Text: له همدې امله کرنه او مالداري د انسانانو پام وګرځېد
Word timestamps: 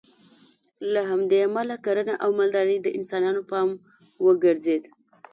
له 0.93 1.01
همدې 1.09 1.37
امله 1.47 1.75
کرنه 1.85 2.13
او 2.23 2.29
مالداري 2.39 2.77
د 2.81 2.87
انسانانو 2.97 3.41
پام 3.51 3.69
وګرځېد 4.25 4.83